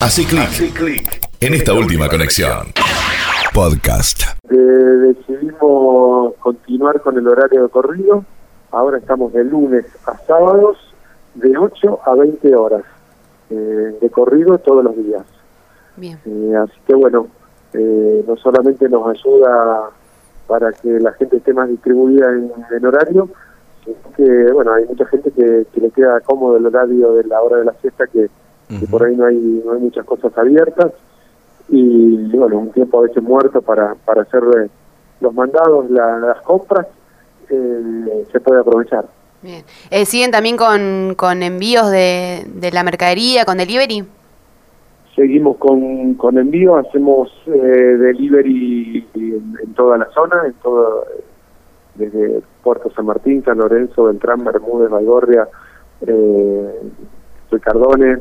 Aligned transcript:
Hace 0.00 0.22
clic 0.26 1.28
en 1.40 1.54
esta 1.54 1.74
última 1.74 2.08
conexión. 2.08 2.68
Podcast. 3.52 4.22
Eh, 4.48 4.54
decidimos 4.54 6.34
continuar 6.36 7.00
con 7.00 7.18
el 7.18 7.26
horario 7.26 7.64
de 7.64 7.68
corrido. 7.68 8.24
Ahora 8.70 8.98
estamos 8.98 9.32
de 9.32 9.42
lunes 9.42 9.86
a 10.06 10.16
sábados 10.18 10.78
de 11.34 11.58
8 11.58 11.98
a 12.06 12.14
20 12.14 12.54
horas 12.54 12.84
eh, 13.50 13.98
de 14.00 14.10
corrido 14.10 14.56
todos 14.58 14.84
los 14.84 14.96
días. 14.96 15.24
Bien. 15.96 16.16
Eh, 16.26 16.54
así 16.56 16.78
que 16.86 16.94
bueno, 16.94 17.26
eh, 17.72 18.24
no 18.24 18.36
solamente 18.36 18.88
nos 18.88 19.04
ayuda 19.08 19.90
para 20.46 20.72
que 20.74 21.00
la 21.00 21.12
gente 21.14 21.38
esté 21.38 21.52
más 21.52 21.68
distribuida 21.68 22.30
en, 22.30 22.52
en 22.70 22.86
horario, 22.86 23.28
sino 23.84 23.96
que 24.16 24.52
bueno, 24.52 24.74
hay 24.74 24.86
mucha 24.86 25.06
gente 25.06 25.32
que, 25.32 25.66
que 25.74 25.80
le 25.80 25.90
queda 25.90 26.20
cómodo 26.20 26.56
el 26.56 26.66
horario 26.66 27.14
de 27.14 27.24
la 27.24 27.42
hora 27.42 27.56
de 27.56 27.64
la 27.64 27.74
siesta 27.80 28.06
que, 28.06 28.30
que 28.68 28.86
por 28.86 29.02
ahí 29.04 29.16
no 29.16 29.24
hay, 29.26 29.62
no 29.64 29.72
hay 29.72 29.80
muchas 29.80 30.04
cosas 30.04 30.36
abiertas 30.36 30.92
y 31.70 32.16
bueno, 32.36 32.58
un 32.58 32.70
tiempo 32.72 32.98
a 32.98 33.02
veces 33.02 33.22
muerto 33.22 33.62
para, 33.62 33.94
para 34.04 34.22
hacer 34.22 34.42
eh, 34.56 34.68
los 35.20 35.34
mandados, 35.34 35.90
la- 35.90 36.18
las 36.18 36.40
compras, 36.42 36.86
eh, 37.50 38.26
se 38.30 38.40
puede 38.40 38.60
aprovechar. 38.60 39.06
Bien. 39.42 39.64
Eh, 39.90 40.04
¿Siguen 40.04 40.30
también 40.30 40.56
con, 40.56 41.14
con 41.16 41.42
envíos 41.42 41.90
de, 41.90 42.44
de 42.54 42.70
la 42.72 42.82
mercadería, 42.82 43.44
con 43.44 43.58
delivery? 43.58 44.04
Seguimos 45.14 45.56
con, 45.56 46.14
con 46.14 46.38
envío, 46.38 46.76
hacemos 46.76 47.30
eh, 47.46 47.50
delivery 47.98 49.06
en, 49.14 49.56
en 49.64 49.74
toda 49.74 49.98
la 49.98 50.06
zona, 50.10 50.42
en 50.46 50.52
todo, 50.54 51.04
desde 51.96 52.40
Puerto 52.62 52.90
San 52.94 53.06
Martín, 53.06 53.42
San 53.44 53.58
Lorenzo, 53.58 54.04
Beltrán, 54.04 54.44
Bermúdez, 54.44 54.90
Valgorria, 54.90 55.48
eh, 56.06 56.80
Ricardones, 57.50 58.20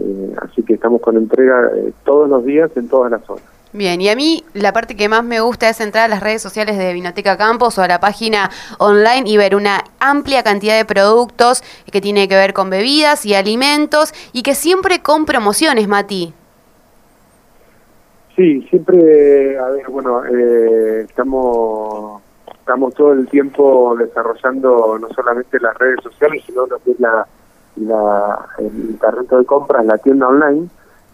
eh, 0.00 0.34
así 0.42 0.62
que 0.62 0.74
estamos 0.74 1.00
con 1.00 1.16
entrega 1.16 1.70
eh, 1.76 1.92
todos 2.04 2.28
los 2.28 2.44
días 2.44 2.70
en 2.76 2.88
todas 2.88 3.10
las 3.10 3.22
zonas. 3.24 3.44
Bien, 3.72 4.00
y 4.00 4.08
a 4.08 4.16
mí 4.16 4.42
la 4.52 4.72
parte 4.72 4.96
que 4.96 5.08
más 5.08 5.22
me 5.22 5.40
gusta 5.40 5.68
es 5.68 5.80
entrar 5.80 6.06
a 6.06 6.08
las 6.08 6.20
redes 6.20 6.42
sociales 6.42 6.76
de 6.76 6.92
Vinoteca 6.92 7.36
Campos 7.36 7.78
o 7.78 7.82
a 7.82 7.88
la 7.88 8.00
página 8.00 8.50
online 8.78 9.22
y 9.26 9.36
ver 9.36 9.54
una 9.54 9.84
amplia 10.00 10.42
cantidad 10.42 10.76
de 10.76 10.84
productos 10.84 11.62
que 11.92 12.00
tiene 12.00 12.26
que 12.26 12.34
ver 12.34 12.52
con 12.52 12.68
bebidas 12.68 13.24
y 13.26 13.34
alimentos 13.34 14.12
y 14.32 14.42
que 14.42 14.56
siempre 14.56 15.02
con 15.02 15.24
promociones, 15.24 15.86
Mati. 15.86 16.34
Sí, 18.34 18.62
siempre, 18.70 19.56
a 19.56 19.68
ver, 19.68 19.88
bueno, 19.88 20.24
eh, 20.24 21.02
estamos 21.08 22.22
estamos 22.58 22.94
todo 22.94 23.12
el 23.12 23.28
tiempo 23.28 23.96
desarrollando 23.96 24.98
no 24.98 25.08
solamente 25.10 25.58
las 25.60 25.76
redes 25.76 25.98
sociales, 26.02 26.42
sino 26.46 26.66
lo 26.66 26.78
que 26.78 26.92
es 26.92 27.00
la, 27.00 27.26
la 27.80 28.46
el 28.58 28.96
carrito 29.00 29.38
de 29.38 29.44
compras, 29.44 29.84
la 29.86 29.98
tienda 29.98 30.28
online, 30.28 30.68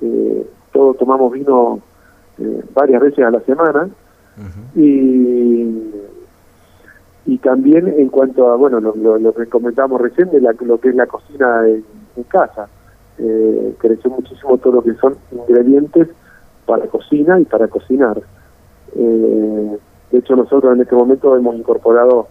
eh, 0.00 0.46
todos 0.72 0.96
tomamos 0.96 1.32
vino 1.32 1.80
eh, 2.38 2.62
varias 2.74 3.00
veces 3.00 3.24
a 3.24 3.30
la 3.30 3.40
semana, 3.40 3.88
y 4.74 5.90
y 7.26 7.38
también 7.38 7.86
en 7.88 8.08
cuanto 8.08 8.50
a 8.50 8.56
bueno 8.56 8.80
lo, 8.80 8.94
lo, 8.96 9.18
lo 9.18 9.32
que 9.32 9.46
comentamos 9.46 10.00
recién 10.00 10.30
de 10.30 10.40
la, 10.40 10.52
lo 10.60 10.78
que 10.78 10.88
es 10.90 10.94
la 10.94 11.06
cocina 11.06 11.62
en, 11.66 11.84
en 12.16 12.22
casa. 12.24 12.68
Eh, 13.18 13.74
creció 13.78 14.10
muchísimo 14.10 14.58
todo 14.58 14.74
lo 14.74 14.82
que 14.82 14.92
son 14.94 15.14
ingredientes 15.32 16.08
para 16.66 16.86
cocina 16.88 17.38
y 17.40 17.44
para 17.44 17.68
cocinar. 17.68 18.20
Eh, 18.96 19.78
de 20.10 20.18
hecho 20.18 20.34
nosotros 20.36 20.74
en 20.74 20.82
este 20.82 20.94
momento 20.96 21.34
hemos 21.36 21.54
incorporado 21.54 22.26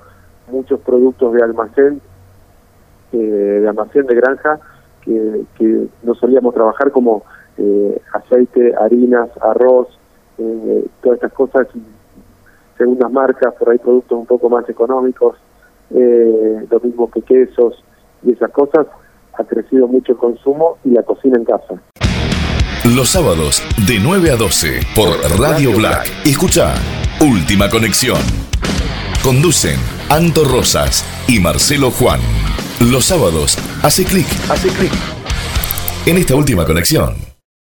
muchos 0.47 0.79
productos 0.81 1.33
de 1.33 1.43
almacén 1.43 2.01
eh, 3.11 3.17
de 3.17 3.67
almacén 3.67 4.05
de 4.05 4.15
granja 4.15 4.59
que, 5.01 5.43
que 5.57 5.87
no 6.03 6.15
solíamos 6.15 6.53
trabajar 6.53 6.91
como 6.91 7.23
eh, 7.57 8.01
aceite 8.13 8.73
harinas 8.79 9.29
arroz 9.41 9.87
eh, 10.37 10.85
todas 11.01 11.17
estas 11.17 11.33
cosas 11.33 11.67
segundas 12.77 13.11
marcas, 13.11 13.53
por 13.53 13.69
ahí 13.69 13.77
productos 13.77 14.17
un 14.17 14.25
poco 14.25 14.49
más 14.49 14.67
económicos, 14.67 15.37
lo 15.91 16.79
mismo 16.79 17.09
que 17.11 17.21
quesos 17.21 17.83
y 18.23 18.31
esas 18.31 18.49
cosas, 18.49 18.87
ha 19.37 19.43
crecido 19.43 19.87
mucho 19.87 20.13
el 20.13 20.17
consumo 20.17 20.77
y 20.83 20.89
la 20.89 21.03
cocina 21.03 21.37
en 21.37 21.45
casa. 21.45 21.81
Los 22.95 23.11
sábados 23.11 23.63
de 23.87 23.99
9 24.01 24.31
a 24.31 24.35
12 24.35 24.81
por 24.95 25.09
Radio 25.39 25.71
Black. 25.77 26.05
Escucha 26.25 26.73
Última 27.21 27.69
Conexión. 27.69 28.52
Conducen 29.23 29.79
Anto 30.09 30.43
Rosas 30.43 31.05
y 31.29 31.39
Marcelo 31.39 31.91
Juan. 31.91 32.19
Los 32.81 33.05
sábados 33.05 33.57
hace 33.81 34.03
clic, 34.03 34.27
hace 34.49 34.67
clic 34.67 34.91
en 36.05 36.17
esta 36.17 36.35
última 36.35 36.65
conexión. 36.65 37.32